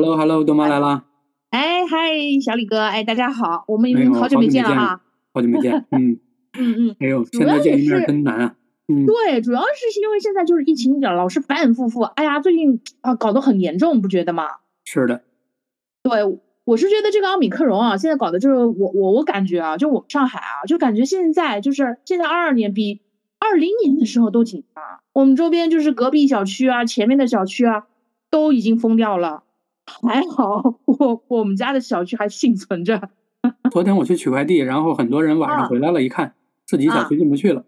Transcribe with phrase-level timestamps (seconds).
[0.00, 1.04] Hello Hello，豆妈来了。
[1.50, 2.08] 哎嗨，
[2.42, 5.02] 小李哥，哎大家好，我们已经好久没见了哈。
[5.34, 6.18] 好久没见， 嗯，
[6.58, 8.54] 嗯嗯，哎呦，现在见一面真难啊。
[8.88, 14.46] 嗯，对，主要是因为现在就是疫情老是反反复复，哎呀，最近啊搞得很严重，不觉得吗？
[14.86, 15.22] 是的，
[16.02, 23.02] 对，我是觉得这个奥米克戎啊，现在搞的就是我我我感觉啊，就我们上海啊，就感觉现在就是现在二二年比
[23.38, 24.82] 二零年的时候都紧张。
[25.12, 27.84] 我们周边就是隔壁小区啊，前面的小区啊，
[28.30, 29.42] 都已经封掉了。
[30.02, 33.10] 还好我我们家的小区还幸存着。
[33.70, 36.34] 昨天我去取快递，然后很多人晚上啊回来了，一看
[36.66, 37.64] 自己小啊区进不去了，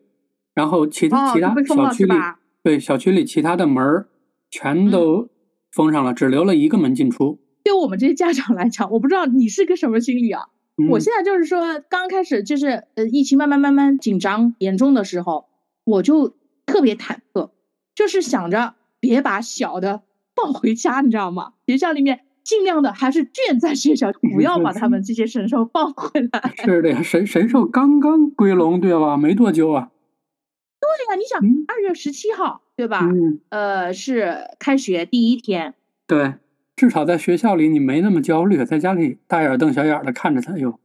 [0.55, 2.15] 然后其他哦，其他小区里？
[2.63, 4.09] 对小区里其他的门儿
[4.51, 5.29] 全嗯都
[5.73, 7.39] 封上了，只留了一个门进出。
[7.65, 10.43] 对我们这些家长来讲，我不知道你是个什么心理啊？
[10.91, 15.47] 我嗯现在就是说，刚开始就是呃，疫情慢慢慢慢紧张严重的时候，
[15.85, 16.35] 我就
[16.67, 17.51] 特别忐忑，
[17.95, 20.03] 就是想着别把小的
[20.43, 21.53] 放回家，你知道吗？
[21.67, 26.53] 学校里面尽量的还是圈在学校， 不要把他们这些神兽放回来。
[26.65, 29.17] 是的呀，神神兽刚刚归笼，对吧？
[29.17, 29.91] 没多久啊。
[30.81, 33.01] 对呀，你想嗯二月十七号对吧？
[33.03, 35.75] 嗯，呃，是开学第一天，
[36.09, 36.35] 对，
[36.75, 40.79] 至少在学校里你没那么焦虑，在家里大眼瞪小眼的看着他，哎呦，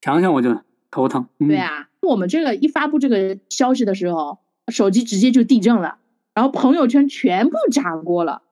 [0.00, 0.56] 想想我就
[0.90, 1.26] 头疼。
[1.40, 5.98] 嗯、对啊，我们这个一发布这个消息的时候，手机直接就地震了，
[6.34, 8.42] 然后朋友圈全部炸锅了。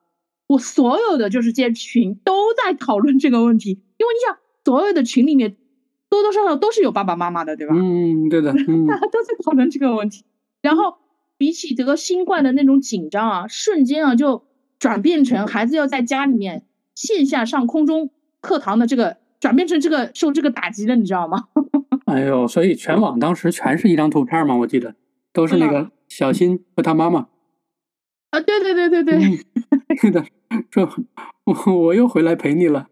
[0.51, 3.79] 我所有的就是这些群都在讨论这个问题，因为
[4.13, 5.55] 你想，所有的群里面
[6.09, 7.73] 多多少少都是有爸爸妈妈的，对吧？
[7.73, 10.25] 嗯，对的，嗯大家 都在讨论这个问题。
[10.61, 10.97] 然后
[11.37, 14.43] 比起得新冠的那种紧张啊，瞬间啊就
[14.77, 21.47] 转变成孩子要在家里面线下上空中课堂的这个，转变成这个受这个打击的，你知道吗？
[22.05, 24.95] 哎呦，所以全网当时全是一张图片嘛，我记得
[25.31, 27.29] 都是那个小新和他妈妈。
[28.31, 29.15] 啊，对对对对对。
[29.15, 29.39] 嗯，
[30.01, 30.25] 对的，
[30.71, 30.89] 说
[31.45, 32.87] 我 我又回来陪你了。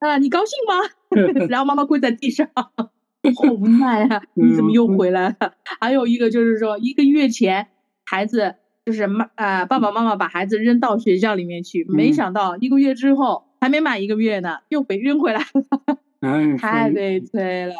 [0.00, 1.44] 啊，你高兴吗？
[1.48, 4.22] 然后妈妈跪在地上，好无奈啊！
[4.34, 5.52] 你怎么又回来了？
[5.80, 7.68] 还有一个就是说，一个月前
[8.04, 17.74] 孩子就是妈啊、爸爸妈妈把孩子扔到学校里面去，没嗯想到一个月之后还没满一个月呢，又被扔回来了，哎，太悲催了。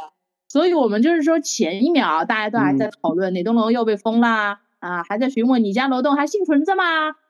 [0.49, 6.85] 所以我们就是说，前一秒大家都还在嗯讨论哪栋楼又被封啦，啊，还在询问你家楼栋还幸存着吗？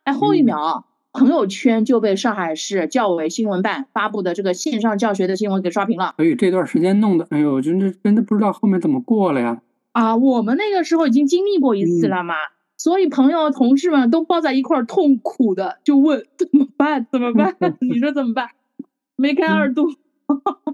[0.04, 0.84] 哎，后一嗯秒。
[1.12, 9.60] 朋友圈就被上海市教委新闻办发布的这个线上教学的新闻给刷屏了所以这段时间弄的，哎呦，真的真的不知道后面怎么过了呀。
[9.92, 10.14] 啊！
[10.14, 12.34] 我们那个时候已经经历过一次嗯了嘛，
[12.76, 17.06] 所以朋友同事们都抱在一块儿痛苦的就问怎么办？
[17.10, 17.56] 怎么办？
[17.80, 18.50] 你说怎么办？
[19.16, 19.88] 梅开二度。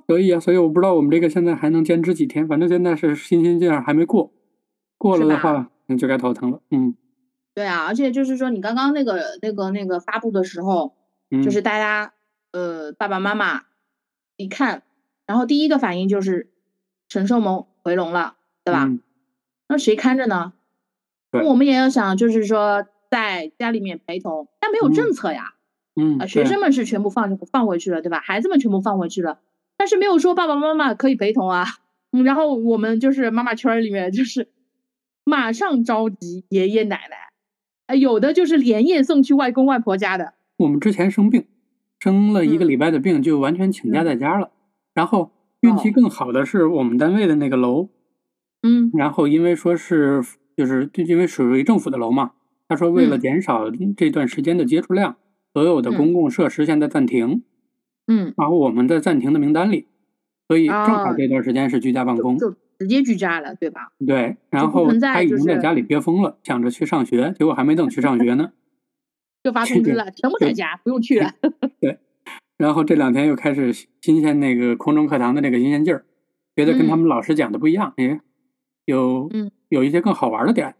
[0.06, 4.30] 所以啊，所以我不知道我们这个现在还能坚持几天，反正现在是新鲜劲儿还没过，
[4.98, 6.60] 过了的话那就该头疼了。
[6.70, 6.94] 嗯
[7.56, 10.94] 对啊，而且就是说，你刚刚那个那个那个发布的时候，
[11.30, 12.12] 嗯，就是大家
[12.52, 13.62] 呃爸爸妈妈
[14.36, 14.82] 一看，
[15.26, 16.52] 然后第一个反应就是
[17.08, 18.84] 神兽们回笼了，对吧？
[18.84, 19.00] 嗯
[19.68, 20.52] 那谁看着呢？
[21.32, 25.54] 对我们也要想，就是说在家里面陪同，但没有嗯政策呀。
[25.96, 28.20] 嗯，啊，学生们是全部放放回去了，对吧？
[28.20, 29.40] 孩子们全部放回去了，
[29.76, 31.64] 但是没有说爸爸妈妈可以陪同啊。
[32.12, 34.50] 嗯，然后我们就是妈妈圈儿里面就是
[35.24, 37.25] 马上召集爷爷奶奶，
[37.86, 40.34] 哎，有的就是连夜送去外公外婆家的。
[40.56, 41.44] 我们之前生病，
[42.00, 42.68] 生了一个嗯。
[42.68, 44.04] 礼拜的病，就完全请假嗯。
[44.04, 44.50] 在家了。
[44.94, 45.30] 然后
[45.60, 47.88] 运气哦更好的是我们单位的那个楼，
[48.62, 48.90] 嗯。
[48.94, 50.22] 然后因为说是
[50.56, 52.32] 就是就因为属于政府的楼嘛，
[52.68, 53.20] 他说为了嗯。
[53.20, 55.16] 减少这段时间的接触量，
[55.52, 55.96] 所有的嗯。
[55.96, 57.44] 公共设施现在暂停，
[58.08, 59.86] 嗯，然后我们在暂停的名单里，
[60.48, 61.14] 所以正好哦。
[61.16, 62.36] 这段时间是居家办公。
[62.36, 63.92] 就直接居家了，对吧？
[64.06, 68.52] 对，然后他已经在家里憋疯了，想着去上学，结果还没等去上学呢。
[69.42, 71.32] 就发通知了，全部在家，不用去了。
[71.80, 71.98] 对
[72.58, 76.04] 然后这两天又开始新鲜那个空中课堂的那个新鲜劲儿，
[76.56, 78.20] 觉得跟他嗯们老师讲的不一样，哎，
[78.86, 80.74] 有嗯有一些更好玩的点。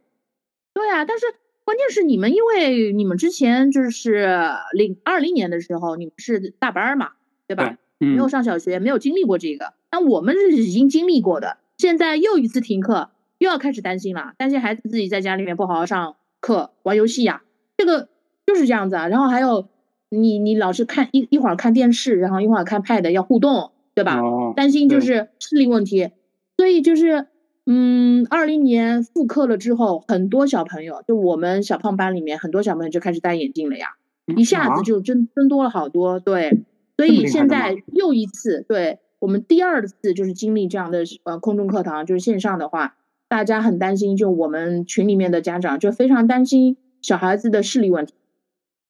[0.74, 1.26] 对啊，但是
[1.64, 4.28] 关键是你们，因为你们之前就是
[4.72, 7.10] 零二零年的时候，你们是大班嘛，
[7.46, 7.76] 对吧？
[7.98, 9.74] 对，没有嗯，上小学，没有经历过这个。
[9.90, 17.42] 但我们是已经经历过的，现在又一次停课，又要开始担心了，担心孩子自己在家里面不好好上课，玩游戏呀、
[17.76, 18.08] 这个
[18.46, 19.08] 就是这样子啊。
[19.08, 19.68] 然后还有
[20.08, 24.20] 你你老是看一一会儿看电视，然后一会儿看 pad 要互动，对吧？
[24.20, 26.10] 哦，担心就是视力问题，
[26.56, 27.26] 所以就是，
[27.66, 33.88] 嗯，二零年复课了之后，很多小朋友，就我们小胖班里面很多小朋友就开始戴眼镜了呀，
[34.26, 36.64] 嗯一下啊子就增增多了好多，对，
[36.96, 42.96] 所以现在又一次，对我们第二次就是经历这样的呃空中课堂，就是线上的话，
[43.28, 48.14] 大家很担心，就我们群里面的家长就非常担心小孩子的视力问题，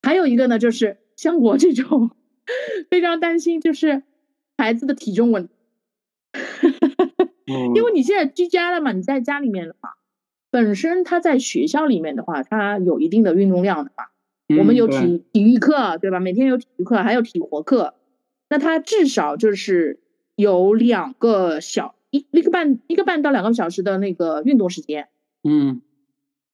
[0.02, 2.10] 还有一个呢，就是像我这种
[2.90, 4.02] 非常担心就是
[4.58, 5.52] 孩子的体重问题，
[7.74, 9.96] 因为你现在居家了嘛，你在家里面的话，
[10.50, 14.04] 本身他在学校里面的话，他有一定的运动量的嘛。
[14.56, 16.20] 我们有体体育课，对吧？
[16.20, 17.94] 每天有体育课，还有体活课，
[18.48, 19.98] 那他至少就是
[20.36, 25.08] 有两个小一一个半一个半到两个小时的那个运动时间，
[25.42, 25.82] 嗯，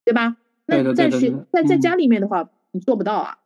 [0.05, 0.39] 对吧？
[0.65, 3.39] 那在学在在家里面的话，你做不到啊。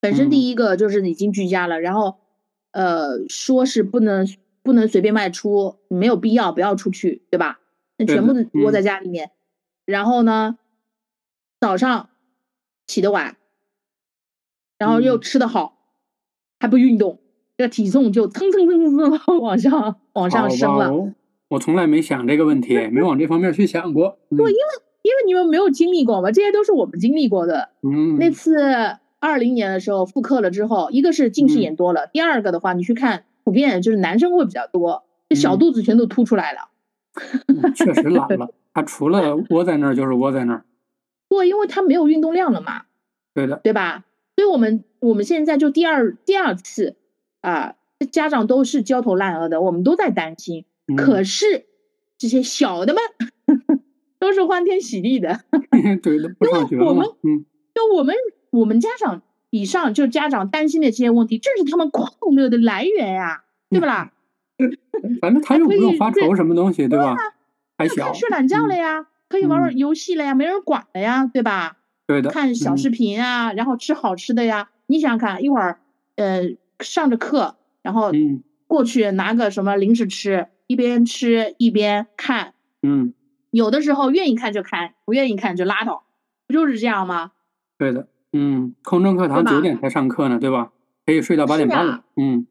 [0.00, 2.18] 本身第一个就是已经居家了，然后
[2.70, 4.28] 呃说是不能
[4.62, 7.58] 不能随便外出，没有必要不要出去，对吧？
[7.96, 9.32] 那全部窝在家里面，
[9.84, 10.58] 然后呢，
[11.58, 12.10] 早上
[12.86, 13.36] 起得晚。
[14.76, 15.78] 然后又吃得好，
[16.58, 17.20] 还不运动，
[17.56, 21.12] 这个体重就蹭蹭蹭蹭蹭往上往上升了。
[21.48, 24.18] 我从来没想这个问题，没往这方面去想过。
[24.30, 24.52] 不，因为
[25.02, 27.68] 因为你们没有经历过嘛，这些都是我们经历过的。
[27.82, 28.16] 嗯。
[28.18, 28.56] 那次
[29.20, 36.70] 二零年的时候复课了之后，一个是近视眼多了，第二个的话，你去看普遍就是男生会比较多，这小肚子全都凸出来了。
[37.76, 40.64] 确实懒了， 他除了窝在那儿就是窝在那儿。
[41.28, 42.82] 对，因为他没有运动量了嘛。
[43.32, 43.60] 对的。
[43.62, 44.04] 对吧？
[44.34, 46.96] 所以我们我们现在就第二第二次
[47.44, 47.74] 啊，
[48.10, 50.64] 家长都是焦头烂额的，我们都在担心。
[50.96, 51.66] 可是
[52.18, 53.02] 这些小的们
[54.18, 55.40] 都是欢天喜地的，
[56.02, 56.84] 对的，不上学了。
[56.86, 57.44] 我们嗯，
[57.74, 58.14] 就我们
[58.50, 64.12] 我们家长以上就家长担心的这些问题，正是他们快乐的来源呀，对不啦？
[65.20, 67.16] 反正他又不用发愁什么东西，对吧？
[67.76, 71.76] 还小，睡懒觉了呀，可以玩玩游戏了呀，没人管了呀，对吧？
[72.06, 74.70] 对的，看小视频啊，然后吃好吃的呀。
[74.86, 75.80] 你想想看，一会儿，
[76.16, 76.42] 呃，
[76.84, 78.12] 上着课，然后
[78.66, 82.54] 过去拿个什么零食吃，一边吃一边看。
[82.82, 83.14] 嗯，
[83.50, 86.04] 有的时候愿意看就看，不愿意看就拉倒，
[86.46, 87.32] 不就是这样吗？
[87.78, 90.70] 对的，嗯，空中课堂九点才上课呢，对吧？
[91.06, 92.04] 可以睡到八点半。
[92.16, 92.46] 嗯，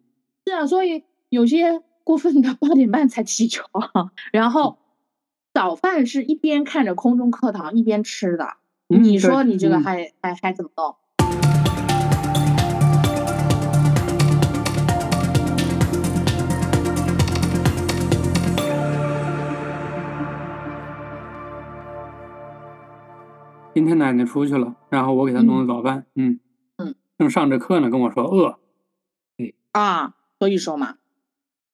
[0.45, 4.77] 是啊，所以有些过分的八点半才起床，然后
[5.53, 8.57] 早饭是一边看着空中课堂一边吃的。
[8.87, 10.95] 你说你这个还还还怎么弄？
[23.73, 26.39] 今天奶奶出去了，然后我给她弄的早饭，嗯
[26.77, 28.59] 嗯，正上着课呢，跟我说饿，
[29.37, 30.95] 对啊，所以说嘛，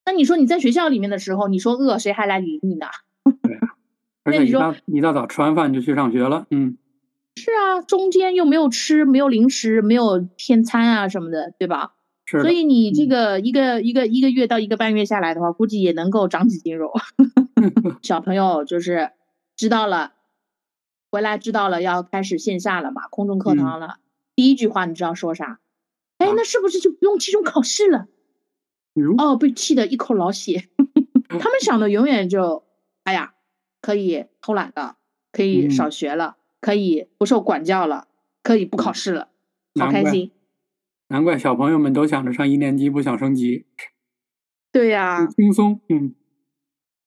[0.05, 2.87] 那你说你在学校里面的时候，你说饿，谁还来理你呢？
[3.43, 3.75] 对啊，
[4.23, 6.77] 而且一大一大早吃完饭就去上学了，嗯。
[7.35, 11.93] 是啊，中间又没有吃，没有零食，没有天餐啊什么的，对吧？
[12.25, 12.41] 是。
[12.41, 16.91] 所以你这个一个一个一个月到一个半月下来的话，估计也能够长几斤肉。
[18.03, 19.11] 小朋友就是
[19.55, 20.11] 知道了，
[21.11, 23.99] 回来知道了要开始线下了嘛，空中课堂了。
[24.35, 25.59] 第一句话你知道说啥？
[26.17, 28.07] 哎，那是不是就不用期中考试了？
[29.17, 30.69] 哦，被气得一口老血。
[31.27, 32.63] 他们想的永远就，
[33.03, 33.33] 哎呀，
[33.81, 34.95] 可以偷懒的，
[35.31, 36.37] 可以少学了。
[36.61, 38.09] 可以不受管教了，
[38.43, 39.29] 可以不考试了，
[39.79, 40.31] 好开心。
[41.07, 43.65] 难怪小朋友们都想着上一年级，不想升级。
[44.69, 45.79] 对呀，轻松。
[45.87, 46.13] 嗯。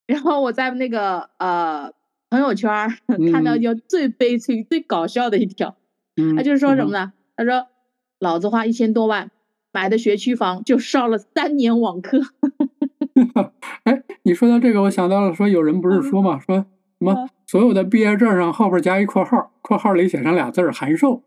[0.06, 1.92] 然后我在那个呃
[2.32, 2.88] 朋友圈
[3.30, 5.76] 看到就最悲催、最搞笑的一条，
[6.34, 7.12] 他就是说什么呢？
[7.36, 7.66] 他说
[8.18, 9.30] ：“老子花一千多万
[9.70, 12.22] 买的学区房，就上了三年网课。
[13.84, 16.56] ”哎，你说到这个，我想到了，说有人不是说嘛，说。
[16.56, 17.28] 什么？
[17.46, 21.22] 所有的毕业证上后边加一括号，括号里写上俩字儿“函授”。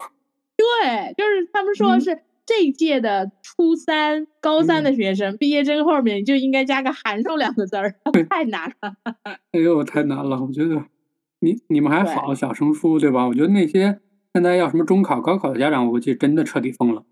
[0.58, 7.94] 对，就是他们说是这一届的初三、高三的学生毕业证后面就应该加个“函授”两个字儿，
[8.30, 8.96] 太难了。
[9.52, 10.42] 哎呦，太难了！
[10.42, 10.82] 我觉得
[11.46, 13.28] 你你们还好，小升初对吧？
[13.28, 14.00] 我觉得那些
[14.34, 17.04] 现在要什么中考、高考的家长，我估计真的彻底疯了。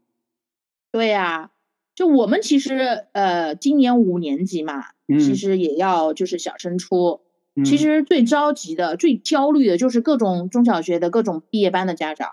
[0.91, 1.51] 对呀，
[1.93, 7.21] 就我们其实呃，今年五年级嘛，其实也要就是小升初。
[7.63, 12.31] 其实最着急的、最焦虑的就是各种中小学的各种毕业班的家长。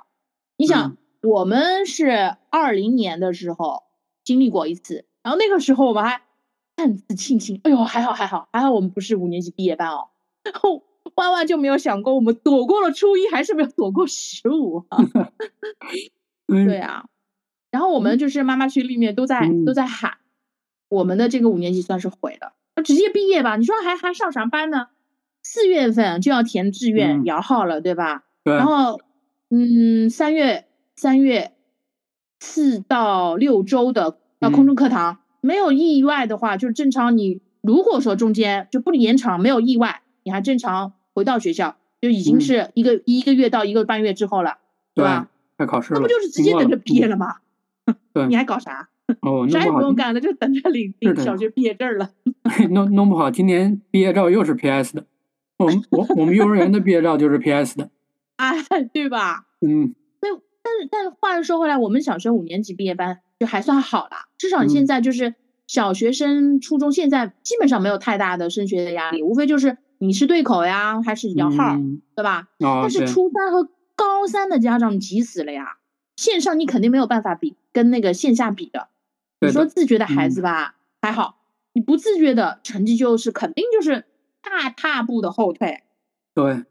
[0.57, 3.83] 你想，我们是二零年的时候
[4.25, 6.23] 经历过一次，然后那个时候我们还
[6.77, 10.09] 暗自庆幸，哎呦，还好还好还好，我们不是五年级毕业班哦。
[10.43, 10.83] 然后
[11.15, 14.85] 万万就没有想过，我们躲过了初一，还是没有躲过十五。
[16.47, 17.07] 对啊，
[17.71, 20.19] 然后我们就是妈妈群里面都在都在喊，
[20.89, 23.57] 我们的这个五年级算是毁了，直接毕业吧？
[23.57, 24.89] 你说还还上啥班呢？
[25.43, 28.25] 四月份就要填志愿摇号了，对吧？
[28.45, 28.55] 对。
[28.55, 29.01] 然后，
[29.49, 31.53] 嗯，三月三月
[32.41, 37.17] 四到六周的呃空中课堂，没有意外的话，就是正常。
[37.17, 44.57] 你如果说中间就不延长，没有意外，你还正常回到学校，就已经是一个一个月到一个半月之后了，
[44.95, 45.29] 对吧？
[45.59, 47.37] 快考试了，那不就是直接等着毕业了吗？
[48.15, 48.89] 对， 你还搞啥？
[49.21, 52.09] 哦， 啥也弄不用干了，就等着领领小学毕业证了。
[52.71, 55.05] 弄弄不好今年毕业照又是 PS 的。
[55.59, 57.91] 我们我我们幼儿园的毕业照就是 PS 的。
[58.37, 58.57] 哎，
[58.95, 59.47] 对吧？
[59.61, 59.95] 嗯
[60.63, 65.35] 但是但是话又说回来，我们小学五年级毕业班就还算好了，至少你现嗯在就是
[65.67, 72.49] 小学生、初中，现在基本上没有太大的升学的压力，无非就是你是对口呀，还是摇号，嗯对吧？
[72.59, 75.77] 哦但是初三和高三的家长急死了呀，
[76.17, 78.89] 线上你肯定没有办法比跟那个线下比的。
[79.41, 81.39] 你说自觉的孩嗯子吧，还好，
[81.75, 84.07] 你不自觉的成绩就是肯定就是
[84.43, 85.83] 大踏步的后退。
[86.35, 86.65] 对，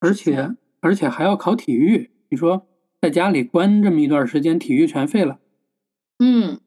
[0.00, 2.10] 而且而且还要考体育。
[2.30, 2.66] 你说
[3.00, 5.38] 在家里关这么一段时间，体育全废了。
[6.18, 6.60] 嗯，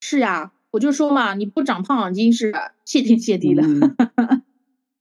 [0.00, 2.52] 是呀，我就说嘛，你不长胖已经是
[2.84, 3.62] 谢天谢地了。
[3.64, 4.42] 嗯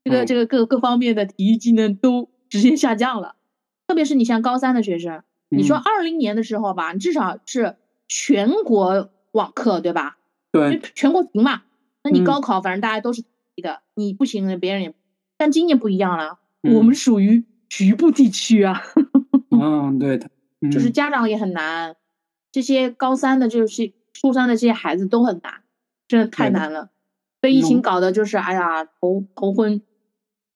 [0.04, 0.26] 这个嗯。
[0.26, 3.36] 这个各各方面的体育技能都直接下降了，
[3.88, 5.82] 特别是你像高三的学生，你说嗯。
[5.84, 10.18] 二零年的时候吧，你至少是全国网课，对吧？
[10.52, 10.80] 对。
[10.96, 11.64] 全国停嘛，
[12.04, 12.24] 那你嗯。
[12.24, 13.24] 高考反正大家都是
[13.62, 14.94] 的，你不行，别人也，
[15.38, 18.82] 但今年不一样了，嗯我们属于局部地区啊，
[19.52, 20.30] 嗯，对的，
[20.72, 20.94] 就是嗯。
[20.94, 21.96] 家长也很难，
[22.52, 25.64] 这些高三的，就是初三的这些孩子都很难，
[26.08, 26.90] 真的太难了，
[27.40, 29.82] 被疫情搞的就是哎呀头头昏，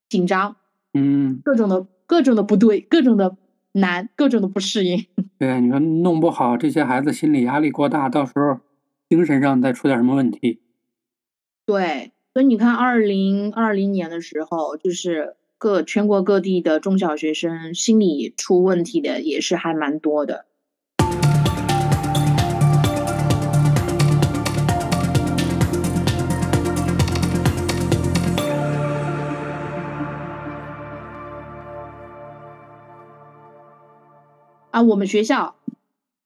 [0.09, 0.55] 紧张。
[0.93, 3.37] 嗯，各种的各种的不对，各种的
[3.73, 5.05] 难，各种的不适应。
[5.37, 8.59] 对，你说弄不好这些孩子心理压力过大，到时候
[9.07, 10.61] 精神上再出点什么问题。
[11.67, 20.46] 对，所以你看，二零二零年的时候，就是各全国各地的中小学生心理出问题的也是还蛮多的。
[34.77, 35.55] 啊，我们学校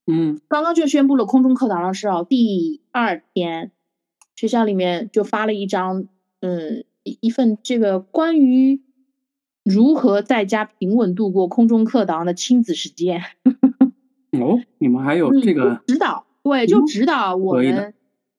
[0.08, 0.42] 嗯。
[0.50, 3.72] 刚刚就宣布了空中课堂的事哦，第二天
[4.36, 6.08] 学校里面就发了一张，
[6.42, 8.82] 嗯，一一份这个关于
[9.64, 13.22] 如何在家平稳度过空中课堂的亲子实践，
[14.38, 17.94] 哦，你们还有嗯这个就指导，对，就嗯指导我们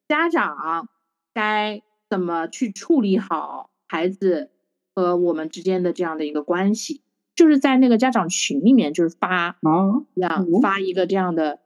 [0.08, 0.88] 家长
[1.32, 4.50] 该怎么去处理好孩子
[4.94, 7.00] 和我们之间的这样的一个关系，
[7.42, 9.56] 就是在那个家长群里面就是发啊？
[10.14, 11.58] 这样哦发一个这样的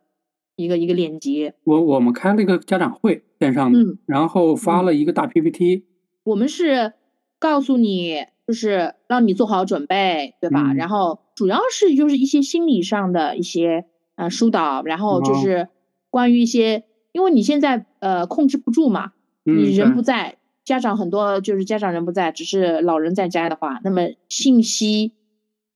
[0.57, 3.99] 一个一个链接，我我们开了一个家长会，线上的，嗯。
[4.07, 5.85] 然后发了一个大 PPT。
[6.25, 6.95] 我们是
[7.39, 10.73] 告诉你，就是让你做好准备，对吧？
[10.73, 15.69] 嗯然后主要是就是一些心理上的一些呃疏导，然后就哦是
[16.09, 19.13] 关于一些，因为你现在呃控制不住嘛，
[19.45, 25.13] 嗯，你人不在，家长很多就是家长人不在，只是老人在家的话，那么信息，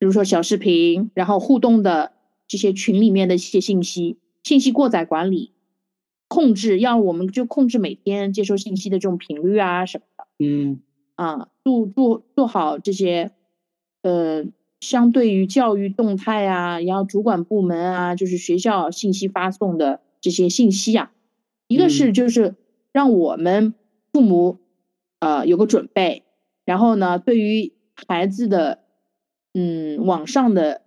[0.00, 2.12] 比如说小视频，然后互动的
[2.48, 5.52] 这些群里面的一些信息，信息过载管理。
[6.26, 10.26] 控制要我们就控制每天接收信息的这种频率啊什么的。
[10.38, 10.80] 嗯
[11.16, 13.32] 啊，做做做好这些，
[14.02, 14.46] 呃，
[14.80, 21.12] 相对于教育动态啊，然后主管部门啊，就是学校信息发送的这些信息啊，
[21.66, 22.54] 一个是就是
[22.92, 23.74] 让我们
[24.12, 24.60] 父母
[25.18, 26.22] 呃有个准备，
[26.64, 27.72] 然后呢，对于
[28.06, 28.78] 孩子的
[29.54, 30.82] 嗯网上的，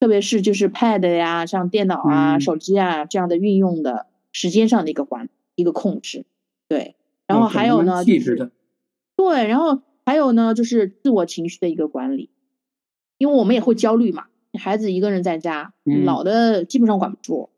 [0.00, 6.26] 特别是就是 Pad 呀，像电脑啊、嗯手机啊这样的运用的时间上的一个管一个控制，
[6.68, 8.04] 对，然后还有呢。
[9.16, 12.28] 对，然后还有呢，就是自我情绪的一个管理，
[13.16, 14.26] 因为我们也会焦虑嘛，
[14.58, 17.48] 孩子一个人在家，嗯老的基本上管不住，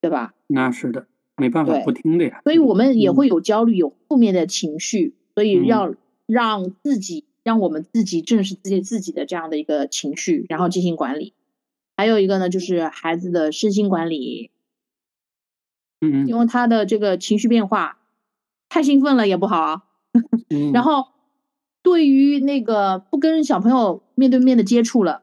[0.00, 0.34] 对吧？
[0.48, 2.40] 那是的，没办法不听的呀。
[2.42, 5.94] 所以我们也嗯会有焦虑，有负面的情绪，所以嗯要
[6.26, 11.34] 让自己，让我们自己正视自己自己的这样的一个情绪，然后进行管理。
[11.96, 14.50] 还有一个呢，就是孩子的身心管理，
[16.00, 17.98] 嗯因为他的这个情绪变化
[18.68, 19.82] 太兴奋了也不好
[20.72, 21.06] 然后
[21.82, 25.22] 对于那个不跟小朋友面对面的接触了，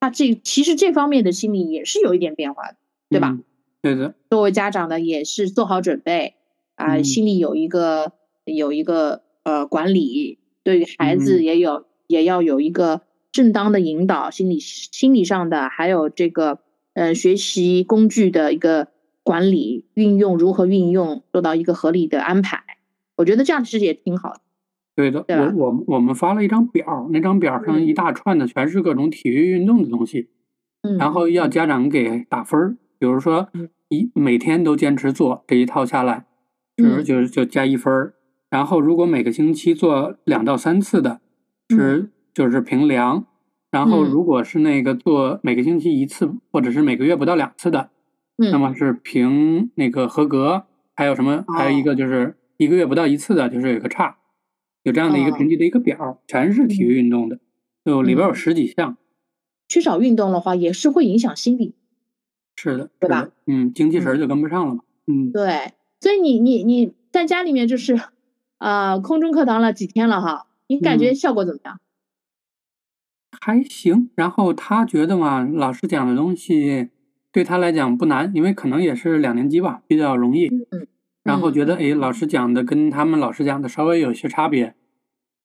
[0.00, 2.76] 他这其实这方面的心理也是有一点变化的，
[3.08, 3.28] 对吧？
[3.30, 3.44] 嗯？
[3.80, 6.34] 对的，作为家长呢也是做好准备
[6.74, 8.12] 啊、嗯心里有一个
[8.44, 10.39] 有一个呃管理，
[10.70, 13.00] 对于孩子嗯也有、也要有一个
[13.32, 16.60] 正当的引导，心理心理上的，还有这个
[16.94, 18.86] 呃学习工具的一个
[19.24, 22.62] 管理运用，如何运用，做到一个合理的安排。
[23.16, 24.40] 我觉得这样其实也挺好的。
[24.94, 25.22] 对的。
[25.22, 30.28] 对我我我们发了一张表，那张表上嗯一大串的全是各种体育运动的东西，
[30.82, 32.76] 嗯，然后要家长给打分儿。
[33.00, 36.26] 比如说嗯一每天都坚持做这一套下来，
[36.78, 38.14] 是嗯就就加一分儿。
[38.50, 41.20] 然后如果每个星期做两到三次的，
[41.70, 43.26] 是就是评量。
[43.70, 47.90] 然后嗯如果是那个做每个星期一次，或者是每个月不到两次的，
[48.36, 50.64] 那嗯么是评那个合格，
[50.96, 51.44] 还有什么？
[51.56, 54.16] 还有一个就是一个月不到一次的，就是有一个差，
[54.82, 57.38] 有这样的一个评级的一个表，全是体育运动的，
[57.84, 58.96] 就里边有十几项。
[59.68, 61.76] 缺少运动的话，也是会影响心理。
[62.56, 63.28] 是的，对吧？
[63.46, 64.82] 嗯，精气神就跟不上了嘛。
[65.06, 65.72] 嗯，对。
[66.00, 67.96] 所以你你你在家里面就是
[68.60, 71.80] 啊，空中课堂了几天了哈，你感觉效果怎么样？
[73.40, 74.10] 还行。
[74.14, 76.90] 然后他觉得嘛，老师讲的东西
[77.32, 80.48] 对他来讲不难，因为可能也是两年级吧，比较容易。
[80.48, 80.86] 嗯。
[81.22, 84.74] 然后觉得哎，老师讲的跟他们老师讲的稍微有些差别，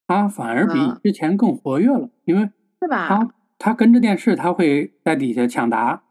[0.07, 2.49] 他反而比之前更活跃了，因为
[2.81, 3.07] 是吧？
[3.07, 6.03] 他他跟着电视，他会在底下抢答。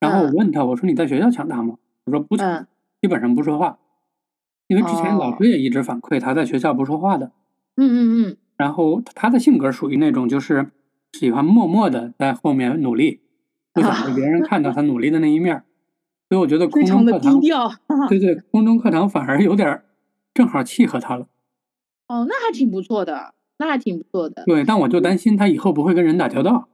[0.00, 1.76] 然后我问他，我说你在学校抢答吗？
[2.04, 2.66] 他说不抢，
[3.00, 3.78] 基本上不说话。
[4.68, 7.32] 因为之前老师也一直反馈他在学校不说话的。
[7.76, 8.36] 嗯嗯嗯。
[8.56, 10.70] 然后他的性格属于那种就是
[11.12, 13.20] 喜欢默默的在后面努力，
[13.72, 15.64] 不想被别人看到他努力的那一面。
[16.28, 17.40] 所以我觉得空中课堂，
[18.08, 19.82] 对对，空中课堂反而有点
[20.34, 21.26] 正好契合他了。
[22.06, 24.44] 哦，那还挺不错的，那还挺不错的。
[24.44, 26.68] 对，但我就担心他以后不会跟人打交道。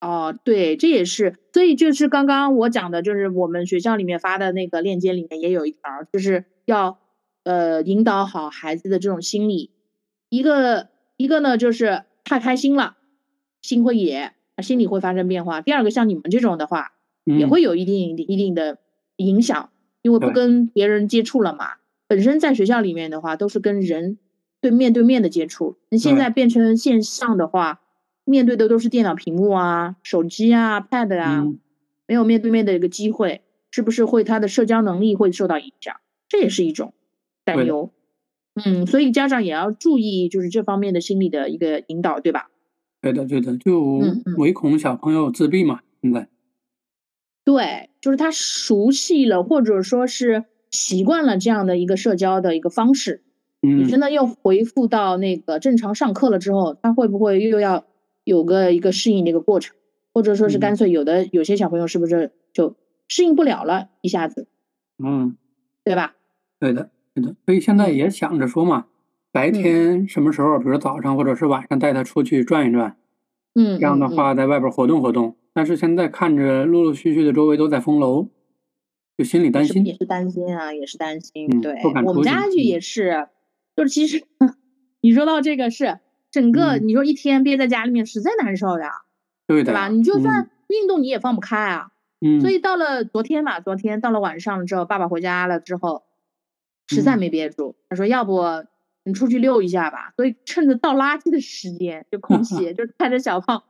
[0.00, 5.80] 哦，对，这也是，所以就是刚刚我讲的，就是我们学校里面发的那个链接里面也有一条，
[6.12, 6.98] 就是要
[7.44, 9.70] 呃引导好孩子的这种心理，
[10.28, 12.98] 一个一个呢就是太开心了，
[13.62, 15.62] 心会野，心理会发生变化。
[15.62, 16.92] 第二个像你们这种的话，
[17.24, 18.76] 也会有一定一定的
[19.16, 19.70] 影响，
[20.02, 21.76] 因为不跟别人接触了嘛。
[22.06, 24.18] 本身在学校里面的话，都是跟人
[24.60, 27.80] 对面对面的接触，你现在变成线上的话。
[28.28, 31.46] 面对的都是电脑屏幕啊、手机啊、pad 啊，
[32.08, 35.94] 没有面对面的一个机会，是不是会他的社交能力会受到影响？
[36.28, 36.94] 这也是一种
[37.44, 37.90] 担忧。
[38.54, 42.50] 嗯，所以家长也要注意，就是这方面的心理的一个引导，对吧？
[43.00, 44.00] 对的，对的，就
[44.38, 46.28] 唯恐小朋友自闭嘛，现在。
[47.44, 53.22] 对，就是他熟悉了，或者说是习惯了这样的一个社交的一个方式。
[53.62, 53.78] 嗯。
[53.78, 57.84] 你真的又回复到那个正常上课了之后，他会不会又要？
[58.26, 59.76] 有个一个适应的一个过程，
[60.12, 62.74] 或者说是干脆有的有些小朋友是不是就
[63.06, 64.48] 适应不了了，一下子，
[64.98, 65.36] 嗯，
[65.84, 66.15] 对吧？
[66.58, 67.34] 对的，对的。
[67.44, 68.86] 所以现在也想着说嘛，
[69.32, 72.96] 白天什么时候，比如早上或者是晚上带他出去转一转，
[73.54, 75.36] 嗯，这样的话在外边活动活动。
[75.52, 78.28] 但是现在看着陆陆续续的周围都在封楼，
[79.16, 81.60] 就心里担心，也是担心啊，也是担心。
[81.60, 83.28] 对，我们家就也是，
[83.76, 84.22] 就是其实
[85.00, 85.98] 你说到这个是。
[86.28, 88.90] 整个你说一天憋在家里面实在难受呀，
[89.46, 89.88] 对的，对吧？
[89.88, 91.92] 你就算运动你也放不开啊。
[92.20, 92.42] 嗯。
[92.42, 96.02] 所以到了昨天嘛，昨天到了晚上了之后，爸爸回家了之后，
[96.88, 98.42] 实在没憋住，他说：“要不
[99.04, 103.62] 你出去溜一下吧。”所以趁着倒垃圾的时间，就空 隙，就带着小胖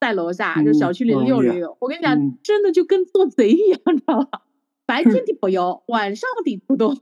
[0.00, 1.76] 在楼下就小区里溜了溜。
[1.80, 4.42] 我跟你讲，真的就跟做贼一样，你知道吧？
[4.86, 6.96] 白天的不游，晚上的出动，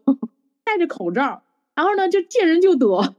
[0.65, 1.43] 戴着口罩，
[1.75, 3.15] 然后呢就见人就躲。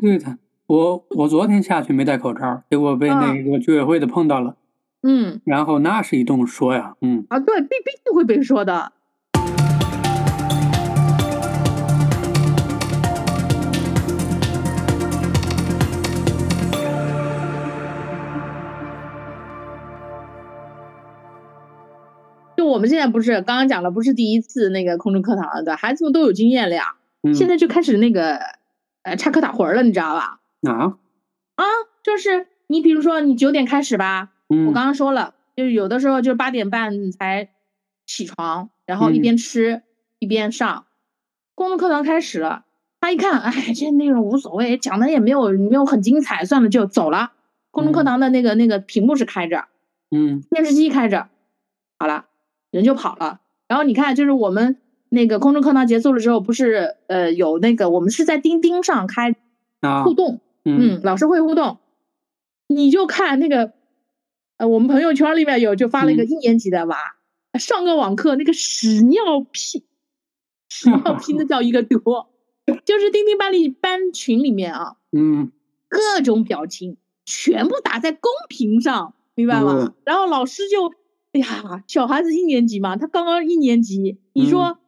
[0.00, 0.38] 对的。
[0.66, 4.56] 我我昨天下去没戴口罩，结果被那个居委会的碰到了，
[5.02, 8.92] 嗯，然后那是一顿说呀，嗯啊，对，必必定会被说的。
[22.72, 26.96] 我们现在不是刚刚讲了，不是第一次那个空中课堂了，对孩子们都有经验了呀，
[27.34, 28.38] 现在就开始那个
[29.02, 30.40] 呃插科打诨了，你知道吧？
[30.62, 30.96] 啊？
[31.54, 31.64] 啊，
[32.02, 37.50] 就是你比如说你九点开始吧，我刚刚说了，就是有的时候就八点半才
[38.06, 39.82] 起床，然后一边吃
[40.18, 40.86] 一边上，
[41.54, 42.64] 公众课堂开始了，
[43.00, 47.32] 他一看，哎，这内容无所谓，讲的也没有没有很精彩，算了就走了。
[47.70, 49.66] 公众课堂的那个那个屏幕是开着，
[50.10, 51.28] 嗯，电视机开着，
[51.98, 52.26] 好了，
[52.72, 53.40] 人就跑了。
[53.68, 59.36] 然后你看，就是我们那个空中课堂结束了之后，不是呃有那个我们是在钉钉上开
[60.04, 60.40] 互动。
[60.64, 61.78] 嗯，老师会互动，
[62.68, 63.72] 你就看那个，
[64.56, 66.96] 呃，我们朋友圈里面有就发了一个一年级的娃
[67.58, 69.84] 上个网课，那个屎尿屁，
[70.68, 72.30] 屎尿 屁的叫一个多，
[72.84, 75.50] 就是钉钉班里班群里面啊，嗯，
[75.88, 79.94] 各种表情全部打在公屏上，明白吗？
[80.04, 80.94] 然后老师就，
[81.32, 84.78] 哎呀，小孩子一年级嘛，他刚刚一年级，你说，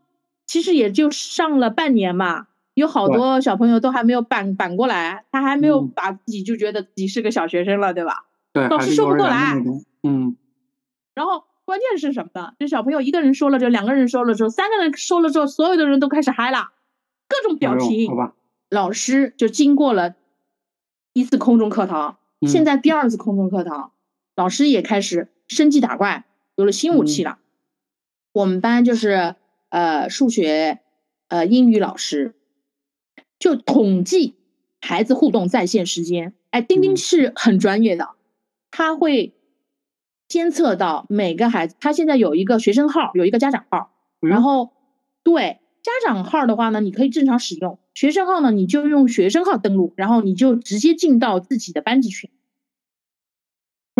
[0.46, 2.48] 其实也就上了半年嘛。
[2.74, 8.24] 有好多小朋友都还没有板板过来，他还没有把自己就觉得自己是个小学生了，对吧？
[8.52, 9.54] 对，老师说不过来。
[10.02, 10.36] 嗯。
[11.14, 12.52] 然后关键是什么呢？
[12.58, 16.72] 这小朋友一个人说了之后，两个人说了之后，三个人说了之后，所有的人都开始嗨了，
[17.28, 18.08] 各种表情。
[18.08, 18.34] 好吧。
[18.70, 20.16] 老师就经过了
[21.12, 23.92] 一次空中课堂，现在第二次空中课堂，
[24.34, 26.24] 老师也开始升级打怪，
[26.56, 27.38] 有了新武器了。
[28.32, 29.36] 我们班就是
[29.70, 30.80] 呃数学。
[31.28, 32.34] 呃英语老师，
[33.38, 34.34] 就统计
[34.80, 36.34] 孩子互动在线时间。
[36.50, 38.10] 哎，钉钉是很专业的，
[38.70, 39.32] 他会
[40.28, 43.90] 监测到每个孩子，他现在有一个学生号，有一个家长号，
[44.20, 44.70] 然后
[45.24, 52.30] 对家长号的话呢，你可以正常使用；学生号呢，你就用学生号登录，然后你就直接进到自己的班级群。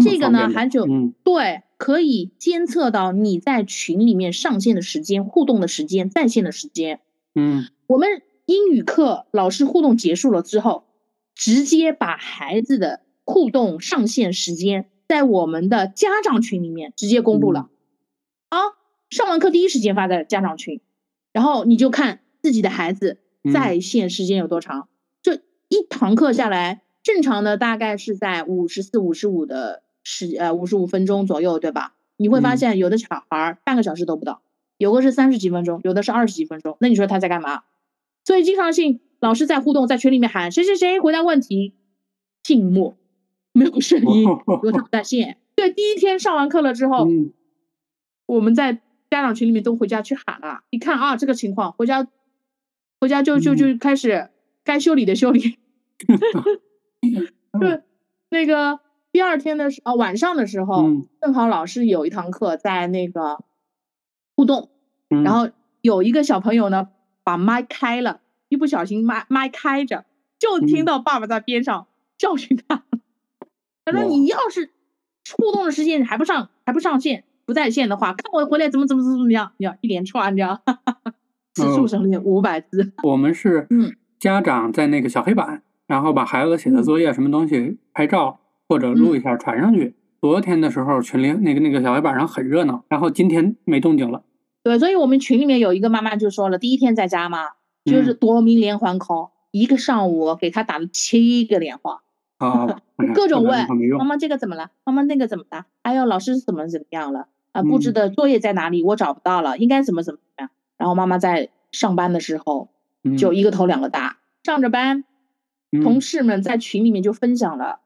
[0.04, 0.86] 这个呢，还就
[1.24, 7.00] 对，可以监测到你在群里面上线的时间、互动的时间、在线的时间。
[7.34, 10.84] 嗯，我们英语课老师互动结束了之后，
[11.34, 17.68] 直接把孩子的互动上线时间在我们的家长群里面直接公布了。
[18.48, 18.58] 啊，
[19.10, 20.80] 上完课第一时间发在家长群，
[21.34, 23.18] 然后你就看自己的孩子
[23.52, 24.88] 在线时间有多长。
[25.20, 29.82] 这一堂课下来，正常的大概是在五十四、五十五的。
[30.04, 31.94] 十呃五十五分钟左右，对吧？
[32.16, 34.42] 你会发现有的小孩半个小时都不到，
[34.76, 36.76] 有的是三十几分钟，有的是二十几分钟。
[36.78, 37.64] 那你说他在干嘛？
[38.24, 41.74] 所以经常性老师在互动，在群里面喊谁谁谁回答问题，
[42.44, 42.96] 静默，
[43.52, 45.38] 没有声音，因为他不在线。
[45.56, 47.08] 对，第一天上完课了之后，
[48.26, 48.74] 我们在
[49.10, 50.62] 家长群里面都回家去喊了。
[50.70, 52.06] 一看啊，这个情况，回家
[53.00, 54.28] 回家就就就开始
[54.62, 55.58] 该修理的修理。
[57.58, 57.82] 对，
[58.30, 58.83] 那个。
[59.14, 60.88] 第二天的时啊晚上的时候，
[61.20, 63.44] 正好老师有一堂课在那个
[64.35, 64.70] 互动，
[65.09, 65.50] 然后
[65.83, 66.88] 有一个小朋友呢
[67.22, 70.05] 把麦开了，一不小心麦麦开着，
[70.40, 71.87] 就听到爸爸在边上
[72.18, 72.83] 教训他，
[73.85, 74.70] 他说你要是
[75.37, 80.61] 互动的时间还不上还不上线不在线的话，看我回来怎么怎么怎么怎么样，你要一连串这样，
[81.55, 82.92] 字数 省略五百字。
[83.07, 83.68] 我们是
[84.18, 88.40] 家长在那个小黑板，然后把孩子写的作业什么东西拍照。
[88.68, 89.94] 或者录一下传上去。
[90.20, 94.22] 昨天的时候群里那个那个小黑板上很热闹，然后今天没动静了。
[94.62, 97.40] 对，所以我们群里面有一个妈妈就说了，第一天在家嘛，
[97.85, 102.00] 就是夺命连环 call，一个上午给他打了七个电话，
[102.38, 102.81] 啊，
[103.14, 103.66] 各种问
[103.98, 107.29] 妈妈这个怎么了，妈妈那个怎么了，还有老师怎么怎么样了？
[107.53, 110.48] 啊，布置的作业在哪里，我找不到了，应该怎么怎么样。
[110.79, 112.70] 然后妈妈在上班的时候
[113.18, 115.05] 就一个头两个大，上着班，
[115.83, 117.81] 同事们在群里面就分享了。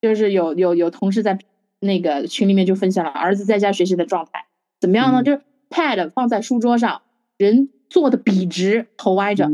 [0.00, 1.38] 就是有有有同事在
[1.78, 4.46] 那个群里面就分享了儿子在家学习的状态
[4.80, 5.22] 怎么样呢？
[5.22, 7.02] 就是 pad 放在书桌上，
[7.36, 9.44] 人坐的笔直，头歪着。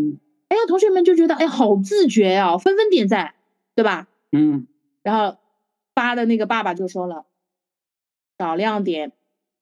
[0.49, 3.35] 哎呀，同学们就觉得哎好自觉呀，纷纷点赞，
[3.75, 4.09] 对吧？
[4.33, 4.67] 嗯。
[5.03, 5.39] 然后
[5.95, 7.27] 发的那个爸爸就说了，
[8.39, 9.13] 找亮点，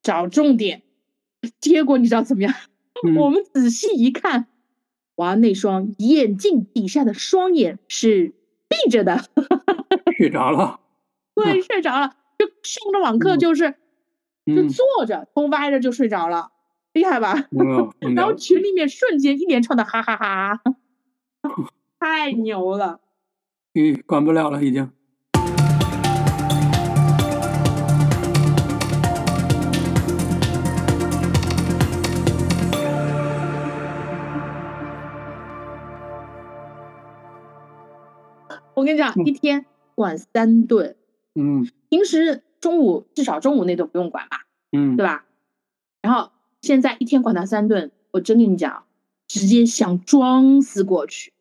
[0.02, 0.82] 找重点。
[1.60, 2.54] 结果你知道怎么样？
[3.18, 4.46] 我们仔细一看，
[5.16, 8.34] 哇，那双眼镜底下的双眼是
[8.68, 9.24] 闭着的。
[10.16, 10.80] 睡着了，
[11.34, 13.74] 对， 睡着了，就上着网课就是，
[14.46, 16.50] 就坐着，头歪着就睡着了，
[16.92, 17.34] 厉害吧？
[18.14, 20.60] 然后群里面瞬间一连串的哈哈哈，
[21.98, 23.00] 太牛了。
[23.74, 24.90] 嗯，管不了了，已经。
[38.74, 39.64] 我跟你讲，一天。
[39.94, 40.96] 管三顿，
[41.34, 45.24] 嗯，平时中午至少中午那顿不用管吧，嗯，对吧？
[46.02, 46.30] 然后
[46.60, 48.84] 现在一天管他三顿，我真跟你讲，
[49.26, 51.32] 直接想装死过去。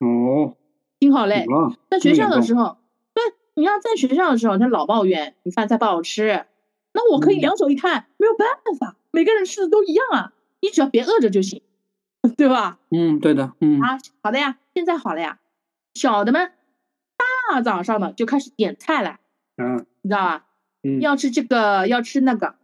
[0.00, 0.56] 哦，
[0.98, 1.46] 挺好嘞。
[1.90, 2.78] 在学校的时候，
[3.14, 3.22] 对，
[3.54, 6.46] 你要在学校的时候，他老抱怨你饭菜不好吃，
[6.92, 11.62] 那我可以两手一摊，没有办法，每个人吃的都一样啊，你只要别饿着就行，
[12.36, 12.78] 对吧？
[12.90, 15.38] 嗯，对的，嗯，啊，好的呀，现在好了呀，
[15.94, 16.52] 小的们。
[17.50, 19.18] 大早上的就开始点菜了，
[19.56, 20.46] 嗯，你知道吧？
[20.82, 22.56] 嗯，要吃这个，要吃那个，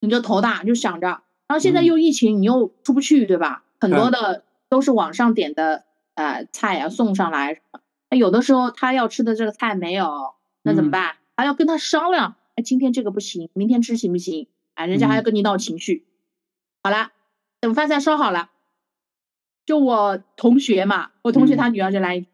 [0.00, 1.08] 你就头大，就想着。
[1.08, 3.64] 然后现在又疫情，你又出不去，对吧？
[3.80, 5.84] 很多的都是网上点的，
[6.14, 7.60] 呃，菜啊送上来。
[8.10, 11.16] 那有的时候他要吃的这个菜没有，那怎么办？
[11.36, 12.36] 还要跟他商量。
[12.54, 14.48] 哎，今天这个不行，明天吃行不行？
[14.74, 16.06] 哎，人家还要跟你闹情绪。
[16.82, 17.12] 好了，
[17.60, 18.50] 等饭菜烧好了，
[19.64, 22.26] 就我同学嘛，我同学他女儿就来。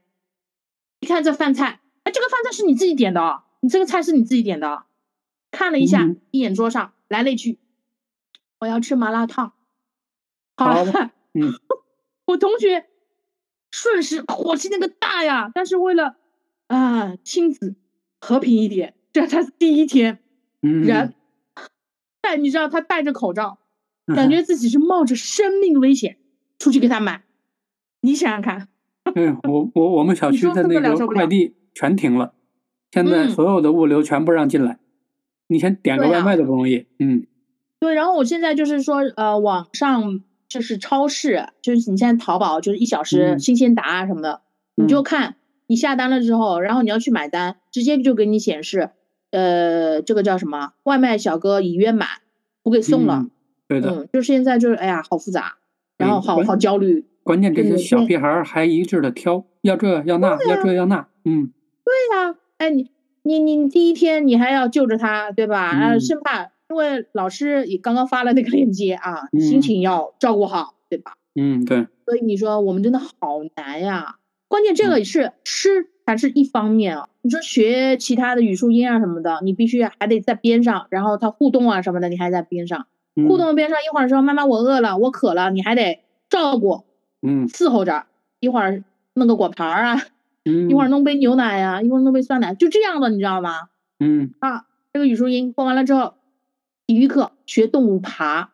[1.01, 4.85] 你看这饭菜，哎，这个饭菜是你自己点的哦，你这个菜是你自己点的。
[5.51, 7.59] 看了一下，一眼桌上来了一句
[8.61, 9.53] ：“我要吃麻辣烫。”
[10.57, 10.93] 好了，
[11.35, 11.55] 嗯，
[12.27, 12.87] 我同学
[13.71, 16.17] 瞬时火气那个大呀，但是为了
[16.67, 17.77] 啊亲子
[18.21, 20.19] 和平一点，这才是第一天，
[20.61, 21.15] 人
[22.21, 23.59] 但你知道他戴着口罩，
[24.07, 26.19] 感觉自己是冒着生命危险
[26.59, 27.25] 出去给他买，
[28.01, 28.69] 你想想看。
[29.14, 32.33] 对我我我们小区的那个快递全停了，
[32.90, 34.79] 现在所有的物流全部让进来，
[35.47, 36.87] 你先点个外卖都不容易。
[36.99, 37.27] 嗯，
[37.81, 44.42] 对，然后我现在就是说，呃，网上就是超市，就是你现在淘宝就是一小时新鲜达什么的，
[44.77, 48.90] 你就看你下单了之后，然后你要去买单，直接就给你显示，
[49.31, 50.73] 呃，这个叫什么？
[50.85, 52.09] 外卖小哥已约满，
[52.62, 53.27] 不给送了。
[53.66, 55.57] 对的，就现在就是哎呀，好复杂，
[55.97, 57.05] 然后好好焦虑。
[57.29, 61.53] 关键这些小屁孩还一致的挑，要这要那，要这要那，嗯。
[61.85, 62.88] 对呀，哎你
[63.23, 65.61] 你你第一天你还要救着他，对吧？
[65.61, 66.53] 啊，生怕。
[66.71, 71.12] 因为老师也刚刚发了那个链接啊，心情要照顾好，对吧？
[71.38, 71.87] 嗯，对。
[72.07, 74.17] 所以你说我们真的好难呀。
[74.49, 77.11] 关键这个是吃还是一方面啊？
[77.21, 82.87] 你说学其他的语数英啊什么的，你必须还得在边上，然后他互动啊什么的，你还在边上。
[83.29, 86.85] 互动边上一会儿说妈妈我饿了，我渴了，你还得照顾，
[87.22, 88.07] 嗯，伺候着。
[88.40, 90.02] 一会儿弄个果盘啊，
[90.44, 93.68] 一会儿弄杯牛奶呀，一会儿弄杯酸奶，就这样的，你知道吗？
[93.98, 94.33] 嗯。
[94.40, 96.14] 啊，这个语数英过完了之后。
[96.87, 98.50] 体育课学动物爬，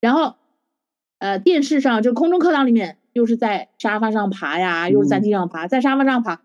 [0.00, 0.36] 然后，
[1.18, 6.42] 呃，电视上就空中课堂里面又是在沙发上爬呀，又是在地上爬，在沙发上爬。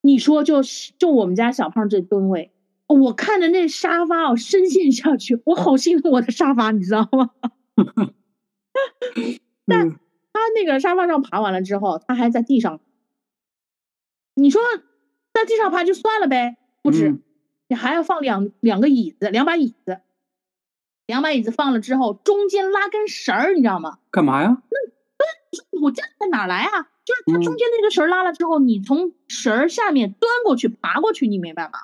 [0.00, 0.62] 你说就
[0.98, 2.52] 就我们家小胖这吨位，
[2.86, 7.28] 我看着那沙发哦，深陷下去，我好心疼我的沙发，你知道吗？
[9.66, 9.98] 但
[10.34, 12.80] 他那个沙发上爬完了之后，他还在地上。
[14.34, 14.60] 你说
[15.32, 17.20] 在地上爬就算了呗，不止，
[17.68, 20.00] 你还要放两两个椅子，两把椅子。
[21.06, 23.98] 两把椅子放了之后，中间拉根绳儿，你知道吗？
[24.10, 24.62] 干嘛呀？
[25.70, 26.82] 那我这在哪来啊？
[27.04, 31.78] 就是它中间那个绳儿拉了之后，你从绳儿下面端过去、爬过去，你明白吗？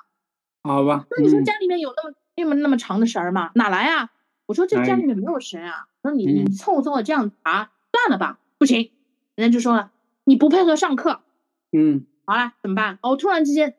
[0.63, 1.05] 好吧。
[1.11, 3.51] 那你说家里面有那么那么那么长的绳儿吗？
[3.55, 4.09] 哪来啊？
[4.47, 5.87] 我说这家里面没有绳啊。
[6.01, 8.39] 我说你你凑凑这样爬，算了吧。
[8.61, 8.91] 不行，
[9.33, 9.91] 人家就说了，
[10.23, 11.21] 你不配合上课。
[11.71, 12.05] 嗯。
[12.27, 12.99] 好了，怎么办？
[13.01, 13.75] 哦，突然之间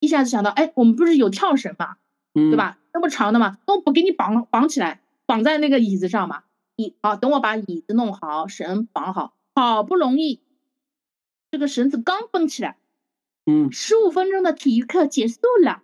[0.00, 1.96] 一下子想到，哎，我们不是有跳绳吗？
[2.34, 2.78] 对吧？
[2.92, 6.42] 那么长的嘛，都不给你绑绑起来，绑在那个椅子上嘛。
[6.76, 10.42] 椅好，等我把椅子弄好，绳绑好，好不容易，
[11.50, 12.76] 这个绳子刚绷起来，
[13.46, 15.82] 嗯，十五分钟的体育课结束了。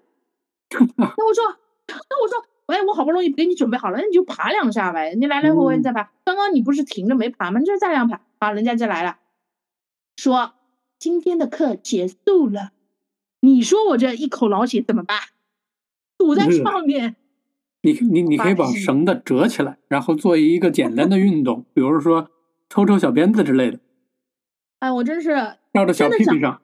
[0.98, 1.56] 那我说，
[1.88, 6.10] 那我说，哎，我好不容易给你准备好了，那你就爬两下呗，你来来回回再爬。
[6.24, 7.58] 刚刚你不是停着没爬吗？
[7.58, 8.20] 你就再两爬。
[8.40, 9.18] 好，人家就来了，
[10.16, 10.54] 说
[10.98, 12.72] 今天的课结束了。
[13.40, 15.18] 你说我这一口老血怎么办？
[16.16, 17.16] 堵在上面，
[17.82, 22.30] 你你你可以把绳子折起来，然后做一个简单的运动，比如说
[22.68, 23.80] 抽抽小鞭子之类的。
[24.78, 25.30] 哎，我真是
[25.72, 26.62] 绕着小屁屁上，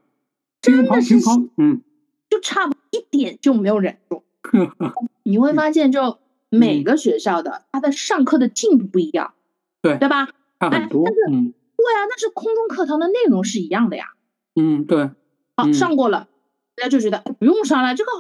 [0.61, 1.17] 真的是，
[1.57, 1.83] 嗯，
[2.31, 4.23] 就差不一点就没有忍住。
[5.25, 6.19] 你会发现，就
[6.51, 9.35] 每个学校的他的上课的进度不一样，
[9.83, 10.29] 对对吧？
[10.61, 14.07] 差很多，嗯，对啊，那是空中课堂的内容是一样的呀。
[14.55, 15.11] 嗯，对。
[15.57, 16.29] 好，上过了，
[16.77, 18.11] 大家就觉得不用上了，这个。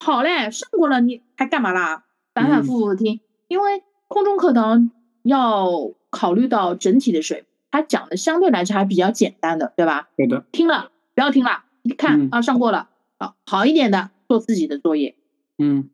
[0.00, 2.04] 好嘞，上过了你还干嘛啦？
[2.34, 4.90] 反反复复的听，因为空中课堂
[5.22, 10.08] 要考虑到整体的水平，他讲的相对来说还比较简单的，对吧？
[10.16, 10.44] 对的。
[10.50, 15.14] 听了不要听了，你看啊，上过了好，好一点的做自己的作业。
[15.58, 15.90] 嗯。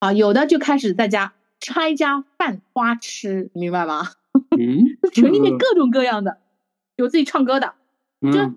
[0.00, 4.08] 啊，有的就开始在家拆家饭花吃，明白吗？
[4.58, 4.98] 嗯。
[5.12, 6.38] 群里面各种各样的，
[6.96, 7.74] 有自己唱歌的，
[8.32, 8.52] 就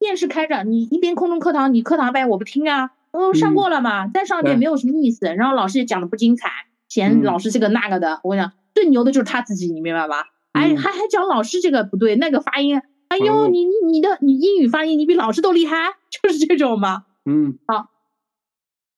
[0.00, 2.90] 电视开着，你一边空中课堂，你课堂呗，我不听啊。
[3.12, 5.26] 哦，上过了嘛，再上一遍没有什么意思。
[5.26, 6.50] 然后老师也讲的不精彩，
[6.88, 8.20] 嫌老师这个那个的。
[8.24, 10.30] 我跟你讲，最牛的就是他自己，你明白吧？
[10.52, 12.82] 哎，还还讲老师这个不对，那个发音。
[13.08, 15.76] 哎呦，你你你的你英语发音，你比老师都厉害，
[16.10, 17.04] 就是这种嘛。
[17.26, 17.90] 嗯，好，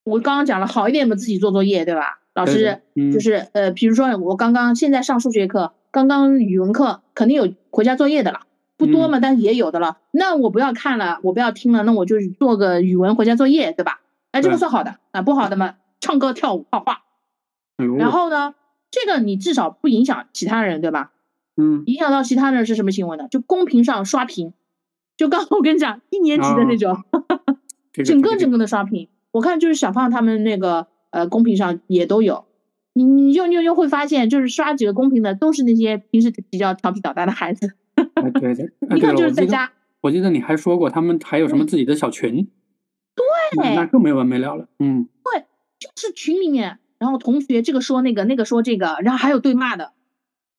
[0.05, 2.21] 我刚刚讲了，好一点嘛，自己做作业，对吧？
[2.35, 2.81] 老师
[3.13, 8.41] 就是呃，比如说我刚刚现在上数学课，刚刚语文课肯定有回家作业的了。
[8.77, 9.99] 不多嘛，但是也有的了。
[10.11, 14.01] 那我不要看了，我不要听了，那我就做个语文回家作业，对吧？
[14.33, 17.03] 哎，这个算好的啊，不好的嘛，唱歌、跳舞、画画。
[17.99, 18.55] 然后呢，
[18.91, 21.13] 这个你至少不影响其他人，对吧？
[21.57, 21.85] 嗯。
[21.87, 23.29] 影响到其他人是什么行为呢？
[23.31, 24.53] 就公屏上刷屏，
[25.17, 27.05] 就刚我跟你讲，一年级的那种，
[28.05, 29.09] 整个整个的刷屏。
[29.35, 32.45] 我看就是小胖他们那个呃公屏上也都有，
[32.93, 37.73] 你你就就就会发现，就是刷几个公屏的都是那些平时比较调皮捣蛋的孩子。
[38.41, 39.73] 对对， 一看就是在家。
[40.03, 42.49] 我记得你还说过，他们还有什么自己的小群。
[43.57, 44.69] 对，那更没完没了了。
[44.79, 45.45] 嗯，对，
[45.81, 49.93] 就是群里面，然后同学这个说那个，那个说这个，然后还有对骂的。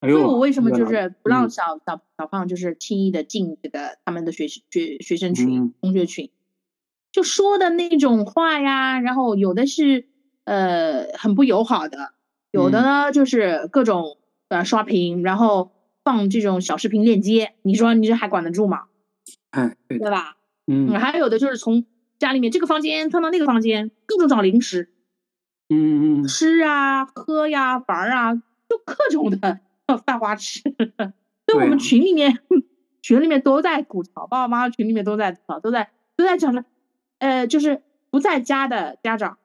[0.01, 6.29] 所以我为什么就是不让小小小胖就是轻易的进这个他们的学学学生群、同学群，
[7.15, 10.05] 就说的那种话呀，然后有的是
[10.43, 12.11] 呃很不友好的，
[12.51, 14.17] 有的呢就是各种
[14.49, 15.71] 呃刷屏，然后。
[16.05, 18.83] 放这种小视频链接，你说你这还管得住吗？
[19.49, 20.37] 哎，对吧？
[20.67, 21.83] 嗯，还有的就是从
[22.19, 24.91] 家里面这个房间窜到那个房间，各种找零食，
[25.67, 29.61] 嗯嗯，吃啊、喝呀、玩啊，就各种的
[30.05, 30.61] 犯花痴。
[31.47, 32.37] 所以我们群里面
[33.01, 36.63] 群里面都在吐槽，爸爸妈妈群里面都在吐槽，都在都在讲着，
[37.19, 39.37] 呃，就是不在家的家长，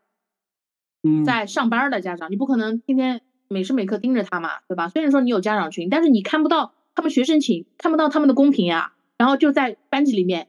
[1.02, 4.88] 嗯，在上班的家长，你不可能天天每时每刻盯着他嘛，对吧？
[4.88, 8.92] 虽然说你有家长群，但是你看不到他们学生群，看不到他们的公屏呀。
[9.16, 10.48] 然后就在班级里面，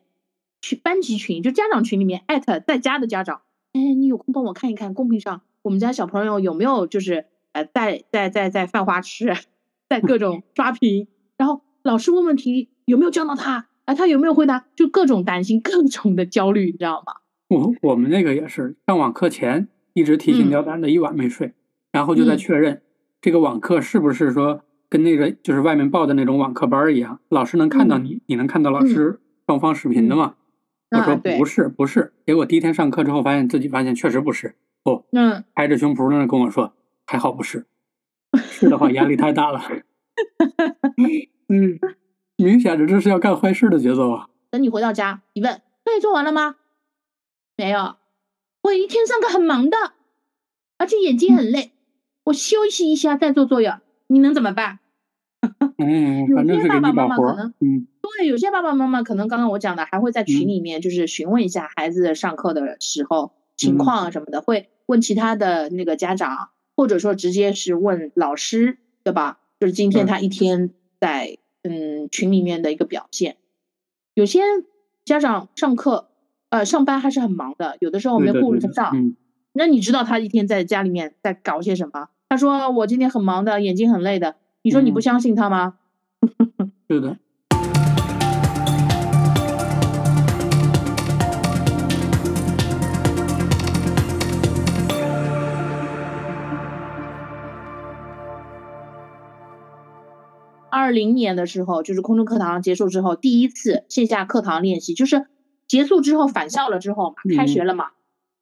[0.62, 3.42] 去班级群，就家长群里面艾特在家的家长，
[3.74, 9.36] 哎，你有空帮我看一看公屏上我们家小朋友有没有就是呃在在在在犯花痴，
[9.90, 11.08] 在各种 刷屏。
[11.36, 13.68] 然后老师问问题有没有教到他？
[13.92, 14.66] 哎，他有没有回答？
[14.76, 17.14] 就各种担心，各种的焦虑，你知道吗？
[17.50, 21.54] 我我们那个也是上网课前一直提心吊胆的，一晚没睡，
[21.92, 22.82] 然后就在确认
[23.20, 24.62] 这个网课是不是说。
[24.90, 30.36] 跟那个就是外面报的那种网课班一样，老师能看到你，你能看到老师双方视频的吗？
[30.90, 32.12] 我说不是，不是。
[32.26, 34.54] 结果第一天上课之后，发现自己发现确实不是。
[34.84, 36.74] 不，嗯，拍着胸脯在那跟我说，
[37.06, 37.66] 还好不是。
[38.38, 39.62] 是的话，压力太大了。
[41.48, 41.80] 嗯，
[42.44, 44.28] 明显的这是要干坏事的节奏啊。
[44.50, 46.56] 等你回到家，你问作业做完了吗？
[47.58, 47.96] 没有，
[48.64, 49.78] 我一天上课很忙的，
[50.78, 51.72] 而且眼睛很累，
[52.26, 53.80] 我休息一下再做作业。
[54.08, 54.80] 你能怎么办？
[55.78, 69.40] 嗯， 有些爸爸妈妈可能，嗯，对，有些爸爸妈妈可能刚刚我讲的，还会在群里面就是询问一下孩子上课的时候情况什么的，会问其他的那个家长，或者说直接是问老师，对吧？
[69.60, 73.38] 就是今天他一天在嗯群里面的一个表现。
[74.14, 74.42] 有些
[75.06, 76.10] 家长上课
[76.50, 78.92] 呃上班还是很忙的，有的时候没顾上，
[79.54, 82.10] 那你知道他一天在家里面在搞些什么？
[82.30, 85.78] 他说：“我今天很忙的，眼睛很累的。”你说你不相信他吗？
[86.88, 87.18] 是的。
[100.82, 105.28] 二零年的时候，就是空中课堂结束之后，第一次线下课堂练习，就是
[105.68, 107.92] 结束之后返校了之后嘛，开学了嘛，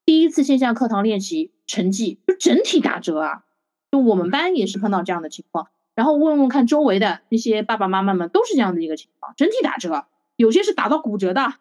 [0.05, 3.43] 第一次线下课堂练习，成绩就整体打折啊。
[3.91, 10.05] 就我们班也是碰到这样的情况，然后问问看周围的那些爸爸妈妈们都是这样的一个情况，整体打折，
[10.37, 11.41] 有些是打到骨折的。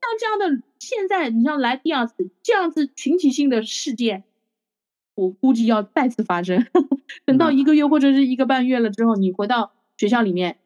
[0.00, 4.24] 像这样的，现在你像来第二次这样子群体性的事件，
[5.20, 6.66] 我估计要再次发生。
[7.26, 10.56] 等到一个月或者是一个半月了之后，你回到学校里面，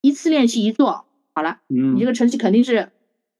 [0.00, 2.90] 一次练习一做好了，你这个成绩肯定是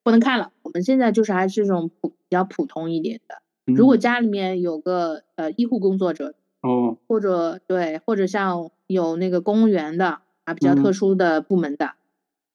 [0.05, 0.53] 不能看了。
[0.63, 3.43] 我们现在就是还是这种普比较普通一点的。
[3.75, 11.95] 如果家里面有个呃医护工作者哦，或者对，或者像有那个公务员的啊，比较特殊的部门的，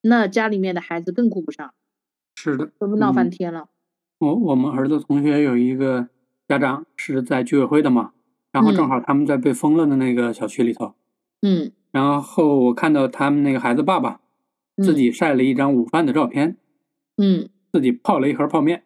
[0.01, 1.73] 那家里面的孩子更顾不上，
[2.35, 3.67] 是的，这不闹翻天了。
[4.19, 6.07] 我我们儿子同学有一个
[6.47, 8.11] 家长是在居委会的嘛，
[8.51, 10.93] 然后正好他们在被封了的那个小区里头，
[11.41, 14.19] 嗯，然后我看到他们那个孩子爸爸
[14.77, 16.57] 自己晒了一张午饭的照片，
[17.17, 18.83] 嗯，自己泡了一盒泡面。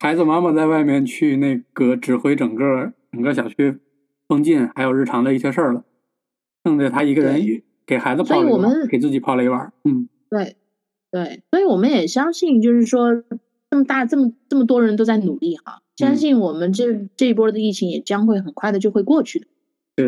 [0.00, 3.78] 孩子妈妈在外面去那个指挥整个整个小区
[4.28, 5.84] 封禁，还有日常的一些事儿了，
[6.64, 9.72] 剩下他一个人给孩子泡了一碗，给自己泡了一碗。
[9.84, 10.56] 嗯，对
[11.10, 13.24] 对，所以我们也相信，就是说
[13.70, 19.46] 这么大这么这么多人都在努力哈，相信我们这这一波的疫情也将会很快的就会过去的。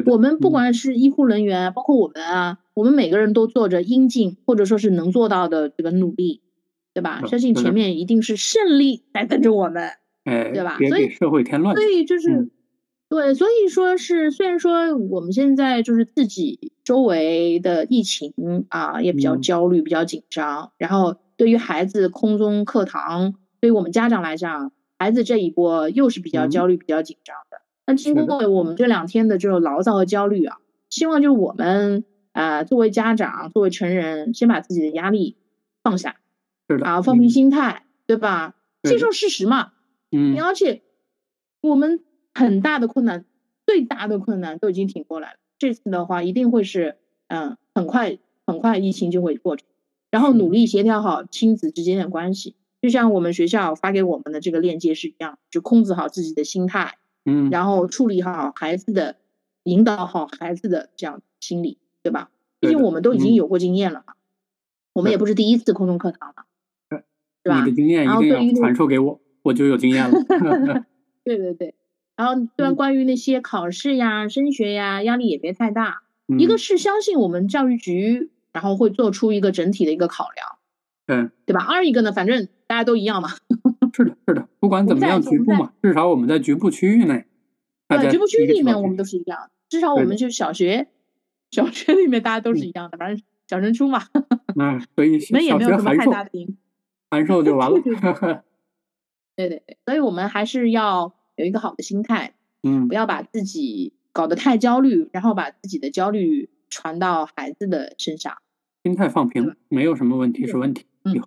[0.07, 6.43] 我们不管是医护人员，包括我们啊，我们每个人都做着应尽或者说是能做到的这个努力。
[6.93, 7.23] 对吧？
[7.29, 9.91] 相信前面一定是胜利在等着我们，
[10.25, 10.77] 哎，对吧？
[10.89, 12.51] 所以社会添乱，所以就是，
[13.09, 27.61] 对，所以说是虽然说我们现在就是自己周围的疫情啊也比较焦虑、比较紧张，然后对于孩子空中课堂，对于我们家长来讲，孩子这一波又是比较焦虑、比较紧张的。
[27.87, 35.37] 那经过我们这两天的这种牢骚和焦虑啊，希望就是我们啊作为家长、作为成人，先把自己的压力
[35.83, 36.17] 放下。
[36.83, 38.55] 啊，放平心态，对吧？
[38.85, 39.73] 接受事实嘛。
[40.13, 40.41] 嗯。
[40.41, 40.83] 而且
[41.61, 43.25] 我们很大的困难，
[43.67, 45.39] 最大的困难都已经挺过来了。
[45.59, 46.97] 这次的话，一定会是
[47.27, 49.65] 嗯，很快很快疫情就会过去。
[50.13, 59.17] 然后努力协调好亲子之间的关系，就像我们学校发给我们的这个链接是一样，就控制好自己的心态，嗯，然后处理好孩子的，
[59.65, 62.31] 引导好孩子的这样心理，对吧？
[62.59, 64.15] 毕竟我们都已经有过经验了嘛，
[64.93, 66.45] 我们也不是第一次空中课堂了。
[67.43, 70.21] 对吧你的经验一定要传授给我，我就有经验了。
[71.25, 71.75] 对对对，
[72.15, 76.03] 然后虽然关于那些考试呀、升学呀，压力也别太大。
[76.39, 80.59] 一个是相信我们教育局，然后会做出一个整体的一个考量，
[81.07, 81.65] 嗯对吧？
[81.65, 83.31] 二一个呢，反正大家都一样嘛。
[83.93, 87.27] 是的，是的，不管怎么样，局部嘛，至少我们在局部区域内，
[87.89, 89.51] 对局部区域里面我们都是一样。
[89.69, 90.87] 至少我们就小学，
[91.51, 94.05] 小学里面大家都是一样的，反正小升初嘛。
[94.55, 96.57] 嗯，所以那也没有什么太大的影
[97.11, 97.81] 函授就完了。
[97.81, 108.37] 对对对，所以我们还是要有一个好的心态，嗯，不要把自己搞得太焦虑，然后把自己的焦虑传到孩子的身上。
[108.85, 110.87] 心态放平，没有什么问题是问题。
[111.03, 111.21] 嗯，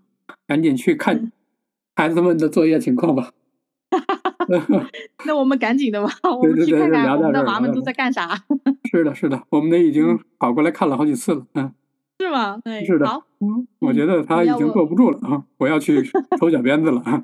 [0.47, 1.31] 赶紧去看
[1.95, 3.31] 孩子们的作业情况吧。
[5.25, 8.43] 那我们赶紧的吧， 我们去看看我们的娃们都在干啥。
[8.91, 11.45] 是的，是的，我们的已经跑过来看了好几次了。
[11.53, 11.71] 嗯，
[12.19, 12.59] 是吗？
[12.63, 13.07] 对，是的。
[13.07, 16.03] 好，嗯，我觉得他已经坐不住了啊，我要去
[16.39, 17.23] 抽小鞭子了啊。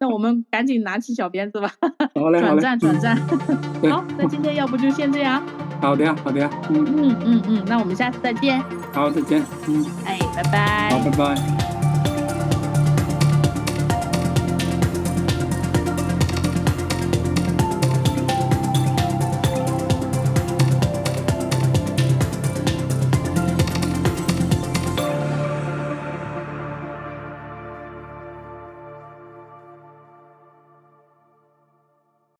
[0.00, 1.68] 那我们赶紧拿起小鞭子吧。
[2.14, 3.16] 好嘞，转战，转战。
[3.90, 5.44] 好，那今天要不就先这样。
[5.82, 6.48] 好的呀，好的呀。
[6.70, 8.62] 嗯嗯嗯嗯，那我们下次再见。
[8.92, 9.42] 好，再见。
[9.68, 9.84] 嗯。
[10.06, 10.90] 哎，拜拜。
[10.90, 11.77] 好，拜拜。